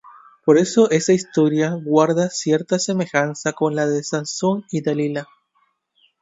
[0.43, 5.27] Por eso esta historia guarda cierta semejanza con la de Sansón y Dalila.